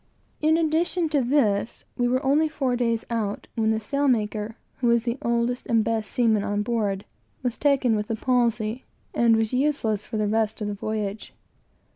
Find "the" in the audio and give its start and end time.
3.69-3.79, 5.03-5.19, 8.07-8.15, 10.17-10.27, 10.67-10.73